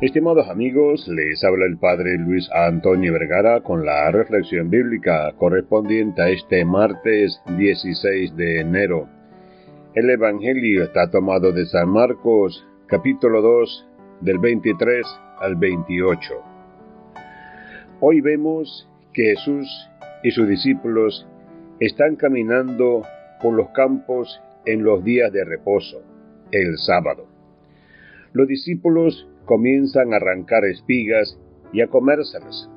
Estimados 0.00 0.48
amigos, 0.48 1.06
les 1.06 1.44
habla 1.44 1.66
el 1.66 1.78
Padre 1.78 2.18
Luis 2.18 2.50
Antonio 2.52 3.12
Vergara 3.12 3.60
con 3.60 3.86
la 3.86 4.10
reflexión 4.10 4.68
bíblica 4.68 5.32
correspondiente 5.38 6.20
a 6.20 6.30
este 6.30 6.64
martes 6.64 7.40
16 7.56 8.36
de 8.36 8.60
enero. 8.60 9.08
El 9.94 10.10
Evangelio 10.10 10.82
está 10.82 11.08
tomado 11.12 11.52
de 11.52 11.64
San 11.66 11.90
Marcos, 11.90 12.66
capítulo 12.88 13.40
2, 13.40 13.88
del 14.22 14.38
23 14.38 15.06
al 15.38 15.54
28. 15.54 16.42
Hoy 18.00 18.20
vemos 18.20 18.88
que 19.12 19.36
Jesús 19.36 19.68
y 20.24 20.32
sus 20.32 20.48
discípulos 20.48 21.24
están 21.78 22.16
caminando 22.16 23.02
por 23.40 23.54
los 23.54 23.68
campos 23.68 24.42
en 24.66 24.82
los 24.82 25.04
días 25.04 25.32
de 25.32 25.44
reposo, 25.44 26.02
el 26.50 26.78
sábado. 26.78 27.28
Los 28.32 28.48
discípulos 28.48 29.28
comienzan 29.44 30.12
a 30.12 30.16
arrancar 30.16 30.64
espigas 30.64 31.38
y 31.72 31.82
a 31.82 31.88
comérselas, 31.88 32.70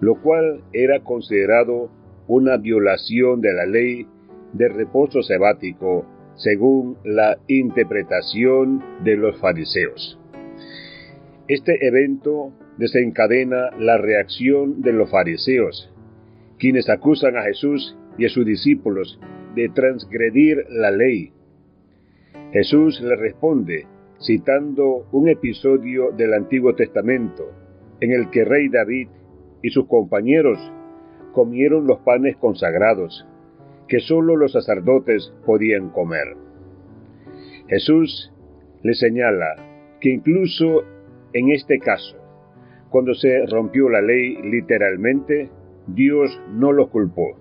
lo 0.00 0.20
cual 0.20 0.62
era 0.72 1.02
considerado 1.02 1.90
una 2.26 2.56
violación 2.56 3.40
de 3.40 3.52
la 3.54 3.66
ley 3.66 4.06
de 4.52 4.68
reposo 4.68 5.22
sabático 5.22 6.04
según 6.36 6.96
la 7.04 7.38
interpretación 7.48 8.82
de 9.02 9.16
los 9.16 9.38
fariseos. 9.40 10.18
Este 11.48 11.86
evento 11.86 12.52
desencadena 12.76 13.70
la 13.78 13.98
reacción 13.98 14.82
de 14.82 14.92
los 14.92 15.10
fariseos, 15.10 15.92
quienes 16.58 16.88
acusan 16.88 17.36
a 17.36 17.42
Jesús 17.42 17.96
y 18.18 18.26
a 18.26 18.28
sus 18.28 18.44
discípulos 18.44 19.18
de 19.54 19.68
transgredir 19.70 20.64
la 20.70 20.90
ley. 20.90 21.32
Jesús 22.52 23.00
le 23.00 23.16
responde 23.16 23.86
citando 24.20 25.06
un 25.12 25.28
episodio 25.28 26.10
del 26.10 26.34
Antiguo 26.34 26.74
Testamento 26.74 27.50
en 28.00 28.12
el 28.12 28.30
que 28.30 28.44
rey 28.44 28.68
David 28.68 29.08
y 29.62 29.70
sus 29.70 29.86
compañeros 29.86 30.58
comieron 31.32 31.86
los 31.86 31.98
panes 32.00 32.36
consagrados 32.36 33.26
que 33.86 34.00
sólo 34.00 34.36
los 34.36 34.52
sacerdotes 34.52 35.32
podían 35.46 35.90
comer. 35.90 36.36
Jesús 37.68 38.32
le 38.82 38.94
señala 38.94 39.56
que 40.00 40.10
incluso 40.10 40.84
en 41.32 41.50
este 41.50 41.78
caso, 41.78 42.16
cuando 42.90 43.14
se 43.14 43.46
rompió 43.46 43.88
la 43.88 44.00
ley 44.00 44.36
literalmente, 44.42 45.50
Dios 45.86 46.40
no 46.52 46.72
los 46.72 46.88
culpó, 46.88 47.36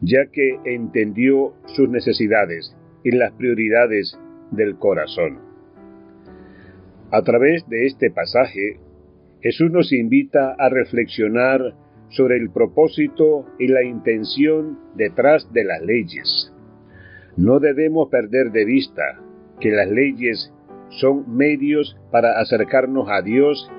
ya 0.00 0.26
que 0.26 0.58
entendió 0.64 1.54
sus 1.66 1.88
necesidades 1.88 2.76
y 3.02 3.12
las 3.12 3.32
prioridades 3.32 4.18
del 4.50 4.76
corazón. 4.76 5.45
A 7.16 7.22
través 7.22 7.66
de 7.70 7.86
este 7.86 8.10
pasaje, 8.10 8.78
Jesús 9.40 9.70
nos 9.70 9.90
invita 9.90 10.54
a 10.58 10.68
reflexionar 10.68 11.74
sobre 12.10 12.36
el 12.36 12.50
propósito 12.50 13.46
y 13.58 13.68
la 13.68 13.82
intención 13.82 14.78
detrás 14.96 15.50
de 15.54 15.64
las 15.64 15.80
leyes. 15.80 16.52
No 17.38 17.58
debemos 17.58 18.10
perder 18.10 18.50
de 18.52 18.66
vista 18.66 19.02
que 19.60 19.70
las 19.70 19.90
leyes 19.90 20.52
son 20.90 21.34
medios 21.34 21.96
para 22.10 22.38
acercarnos 22.38 23.08
a 23.08 23.22
Dios 23.22 23.72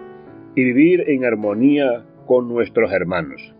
y 0.56 0.64
vivir 0.64 1.08
en 1.08 1.24
armonía 1.24 2.08
con 2.26 2.48
nuestros 2.48 2.92
hermanos, 2.92 3.54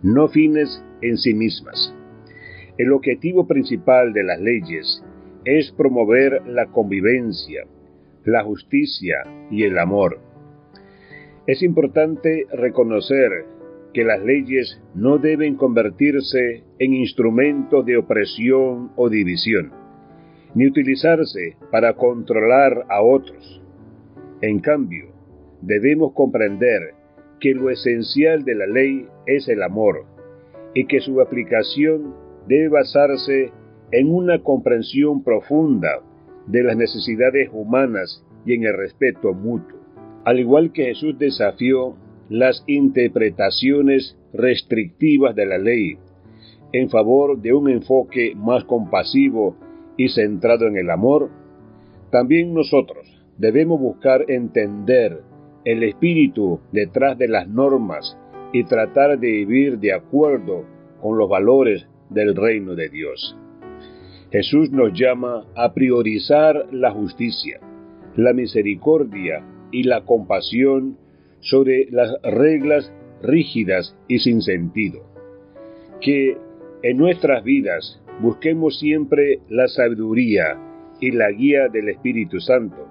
no 0.00 0.28
fines 0.28 0.80
en 1.02 1.16
sí 1.16 1.34
mismas. 1.34 1.92
El 2.76 2.92
objetivo 2.92 3.48
principal 3.48 4.12
de 4.12 4.22
las 4.22 4.40
leyes 4.40 5.02
es 5.44 5.72
promover 5.72 6.40
la 6.46 6.66
convivencia, 6.66 7.64
la 8.28 8.44
justicia 8.44 9.16
y 9.50 9.64
el 9.64 9.78
amor. 9.78 10.20
Es 11.46 11.62
importante 11.62 12.46
reconocer 12.52 13.30
que 13.94 14.04
las 14.04 14.22
leyes 14.22 14.82
no 14.94 15.16
deben 15.16 15.56
convertirse 15.56 16.62
en 16.78 16.92
instrumentos 16.92 17.86
de 17.86 17.96
opresión 17.96 18.92
o 18.96 19.08
división, 19.08 19.72
ni 20.54 20.66
utilizarse 20.66 21.56
para 21.72 21.94
controlar 21.94 22.84
a 22.90 23.02
otros. 23.02 23.62
En 24.42 24.60
cambio, 24.60 25.06
debemos 25.62 26.12
comprender 26.12 26.94
que 27.40 27.54
lo 27.54 27.70
esencial 27.70 28.44
de 28.44 28.54
la 28.54 28.66
ley 28.66 29.06
es 29.26 29.48
el 29.48 29.62
amor 29.62 30.04
y 30.74 30.86
que 30.86 31.00
su 31.00 31.20
aplicación 31.22 32.14
debe 32.46 32.68
basarse 32.68 33.52
en 33.90 34.12
una 34.12 34.42
comprensión 34.42 35.24
profunda 35.24 36.02
de 36.48 36.62
las 36.62 36.76
necesidades 36.76 37.50
humanas 37.52 38.24
y 38.44 38.54
en 38.54 38.64
el 38.64 38.76
respeto 38.76 39.34
mutuo. 39.34 39.78
Al 40.24 40.40
igual 40.40 40.72
que 40.72 40.86
Jesús 40.86 41.18
desafió 41.18 41.96
las 42.28 42.64
interpretaciones 42.66 44.16
restrictivas 44.32 45.34
de 45.34 45.46
la 45.46 45.58
ley 45.58 45.98
en 46.72 46.90
favor 46.90 47.40
de 47.40 47.52
un 47.52 47.70
enfoque 47.70 48.34
más 48.36 48.64
compasivo 48.64 49.56
y 49.96 50.08
centrado 50.08 50.66
en 50.66 50.76
el 50.76 50.90
amor, 50.90 51.30
también 52.10 52.52
nosotros 52.52 53.06
debemos 53.38 53.80
buscar 53.80 54.24
entender 54.28 55.22
el 55.64 55.82
espíritu 55.82 56.60
detrás 56.72 57.16
de 57.18 57.28
las 57.28 57.48
normas 57.48 58.18
y 58.52 58.64
tratar 58.64 59.18
de 59.18 59.28
vivir 59.28 59.78
de 59.78 59.92
acuerdo 59.92 60.64
con 61.00 61.18
los 61.18 61.28
valores 61.28 61.86
del 62.10 62.34
reino 62.34 62.74
de 62.74 62.88
Dios. 62.88 63.36
Jesús 64.30 64.70
nos 64.70 64.92
llama 64.92 65.46
a 65.56 65.72
priorizar 65.72 66.66
la 66.70 66.90
justicia, 66.90 67.60
la 68.14 68.34
misericordia 68.34 69.42
y 69.72 69.84
la 69.84 70.04
compasión 70.04 70.98
sobre 71.40 71.86
las 71.90 72.20
reglas 72.22 72.92
rígidas 73.22 73.96
y 74.06 74.18
sin 74.18 74.42
sentido. 74.42 75.00
Que 76.02 76.36
en 76.82 76.98
nuestras 76.98 77.42
vidas 77.42 78.02
busquemos 78.20 78.78
siempre 78.78 79.40
la 79.48 79.66
sabiduría 79.66 80.58
y 81.00 81.12
la 81.12 81.30
guía 81.30 81.68
del 81.68 81.88
Espíritu 81.88 82.38
Santo 82.40 82.86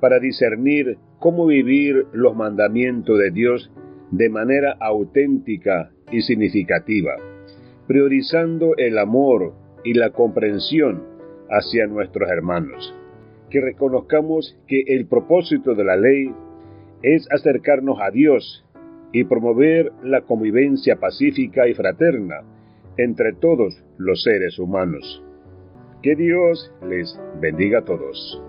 para 0.00 0.18
discernir 0.20 0.96
cómo 1.18 1.46
vivir 1.46 2.06
los 2.12 2.34
mandamientos 2.34 3.18
de 3.18 3.30
Dios 3.30 3.70
de 4.10 4.30
manera 4.30 4.76
auténtica 4.80 5.90
y 6.10 6.22
significativa, 6.22 7.16
priorizando 7.86 8.74
el 8.78 8.96
amor 8.96 9.52
y 9.84 9.94
la 9.94 10.10
comprensión 10.10 11.02
hacia 11.50 11.86
nuestros 11.86 12.28
hermanos. 12.28 12.94
Que 13.50 13.60
reconozcamos 13.60 14.56
que 14.66 14.82
el 14.86 15.06
propósito 15.06 15.74
de 15.74 15.84
la 15.84 15.96
ley 15.96 16.32
es 17.02 17.26
acercarnos 17.30 17.98
a 18.00 18.10
Dios 18.10 18.64
y 19.12 19.24
promover 19.24 19.92
la 20.02 20.22
convivencia 20.22 20.96
pacífica 20.96 21.66
y 21.68 21.74
fraterna 21.74 22.42
entre 22.96 23.32
todos 23.34 23.82
los 23.96 24.22
seres 24.22 24.58
humanos. 24.58 25.22
Que 26.02 26.14
Dios 26.14 26.72
les 26.86 27.18
bendiga 27.40 27.80
a 27.80 27.84
todos. 27.84 28.42